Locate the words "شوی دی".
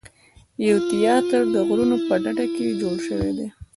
3.07-3.47